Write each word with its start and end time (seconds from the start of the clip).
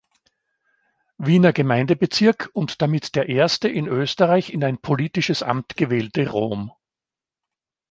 Wiener 1.19 1.53
Gemeindebezirk 1.53 2.49
und 2.53 2.81
damit 2.81 3.13
der 3.13 3.29
erste 3.29 3.67
in 3.69 3.85
Österreich 3.87 4.49
in 4.51 4.63
ein 4.63 4.79
politisches 4.79 5.43
Amt 5.43 5.77
gewählte 5.77 6.27
Rom. 6.31 6.71